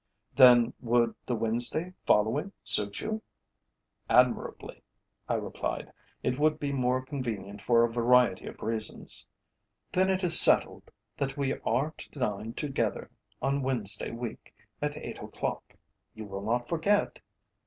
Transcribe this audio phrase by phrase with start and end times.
[0.35, 3.21] "Then would the Wednesday following suit you?"
[4.09, 4.81] "Admirably,"
[5.29, 5.93] I replied.
[6.23, 9.27] "It would be more convenient for a variety of reasons."
[9.91, 13.11] "Then it is settled that we are to dine together
[13.43, 15.75] on Wednesday week at eight o'clock.
[16.15, 17.19] You will not forget?"